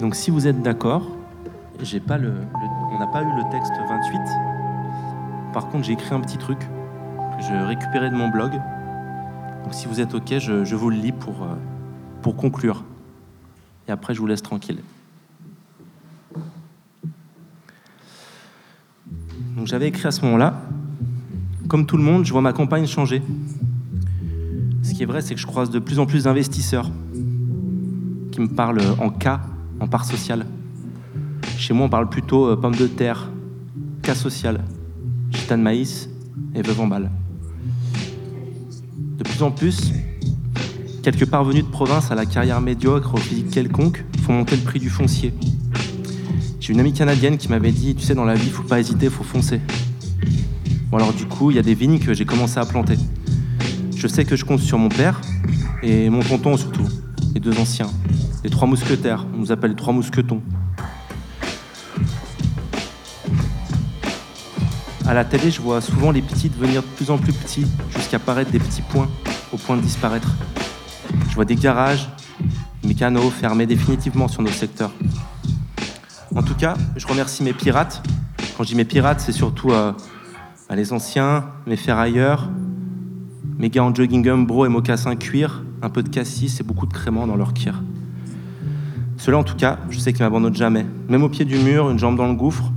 [0.00, 1.02] Donc si vous êtes d'accord,
[1.82, 2.32] j'ai pas le,
[2.92, 4.20] on n'a pas eu le texte 28.
[5.52, 8.52] Par contre, j'ai écrit un petit truc que j'ai récupéré de mon blog.
[9.64, 11.54] Donc si vous êtes OK, je, je vous le lis pour, euh,
[12.22, 12.84] pour conclure.
[13.88, 14.78] Et après, je vous laisse tranquille.
[19.56, 20.62] Donc j'avais écrit à ce moment-là,
[21.68, 23.22] comme tout le monde, je vois ma campagne changer.
[24.82, 26.88] Ce qui est vrai, c'est que je croise de plus en plus d'investisseurs
[28.30, 29.40] qui me parlent en cas,
[29.80, 30.46] en part sociale.
[31.56, 33.30] Chez moi, on parle plutôt euh, pommes de terre,
[34.02, 34.64] cas social,
[35.30, 36.08] gitane maïs
[36.54, 37.10] et veuve en balle.
[39.18, 39.92] De plus en plus,
[41.02, 44.78] quelques parvenus de province à la carrière médiocre, au physique quelconque, font monter le prix
[44.78, 45.34] du foncier.
[46.60, 49.10] J'ai une amie canadienne qui m'avait dit, tu sais, dans la vie, faut pas hésiter,
[49.10, 49.60] faut foncer.
[50.90, 52.96] Bon alors du coup, il y a des vignes que j'ai commencé à planter.
[53.94, 55.20] Je sais que je compte sur mon père
[55.82, 56.86] et mon tonton surtout,
[57.34, 57.90] les deux anciens,
[58.48, 59.26] les trois mousquetaires.
[59.34, 60.40] On nous appelle les trois mousquetons.
[65.06, 68.18] À la télé, je vois souvent les petits devenir de plus en plus petits, jusqu'à
[68.18, 69.08] paraître des petits points,
[69.52, 70.30] au point de disparaître.
[71.28, 72.08] Je vois des garages,
[72.84, 74.92] mécanos fermés définitivement sur nos secteurs.
[76.34, 78.02] En tout cas, je remercie mes pirates.
[78.56, 79.92] Quand je dis mes pirates, c'est surtout euh,
[80.70, 82.48] bah, les anciens, mes ferrailleurs,
[83.58, 86.94] mes gars en jogging umbro et mocassins cuir, un peu de cassis et beaucoup de
[86.94, 87.82] créments dans leur kir.
[89.18, 90.86] Ceux-là, en tout cas, je sais qu'ils m'abandonnent jamais.
[91.08, 92.70] Même au pied du mur, une jambe dans le gouffre,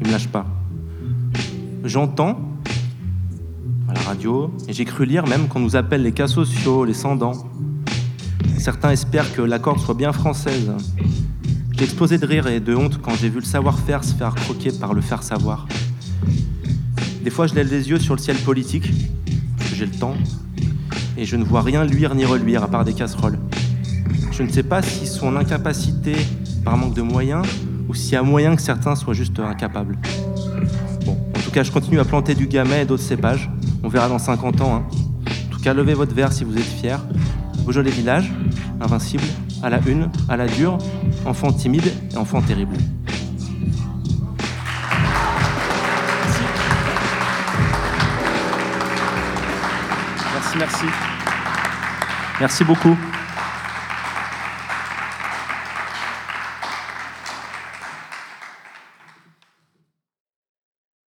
[0.00, 0.44] ils me lâchent pas.
[1.84, 2.40] J'entends
[3.88, 6.92] à la radio, et j'ai cru lire même qu'on nous appelle les cas sociaux, les
[6.92, 7.46] sans-dents.
[8.58, 10.72] Certains espèrent que la corde soit bien française.
[11.78, 14.72] J'ai explosé de rire et de honte quand j'ai vu le savoir-faire se faire croquer
[14.72, 15.68] par le faire savoir.
[17.22, 18.90] Des fois, je lève les yeux sur le ciel politique,
[19.56, 20.14] parce que j'ai le temps,
[21.16, 23.38] et je ne vois rien luire ni reluire à part des casseroles.
[24.36, 26.14] Je ne sais pas si son incapacité
[26.62, 27.46] par manque de moyens
[27.88, 29.96] ou s'il y a moyen que certains soient juste incapables.
[31.06, 33.50] Bon, en tout cas, je continue à planter du gamay et d'autres cépages.
[33.82, 34.74] On verra dans 50 ans.
[34.76, 34.82] hein.
[35.48, 36.96] En tout cas, levez votre verre si vous êtes fiers.
[37.64, 38.30] Beaujolais village,
[38.80, 39.24] invincible,
[39.62, 40.76] à la une, à la dure,
[41.24, 42.76] enfant timide et enfant terrible.
[50.34, 50.84] Merci, merci.
[52.38, 52.96] Merci beaucoup.